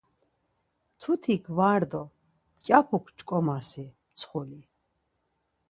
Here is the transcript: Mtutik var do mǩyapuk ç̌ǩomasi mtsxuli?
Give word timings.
Mtutik 0.93 1.43
var 1.57 1.81
do 1.91 2.03
mǩyapuk 2.57 3.05
ç̌ǩomasi 3.17 3.85
mtsxuli? 3.97 4.61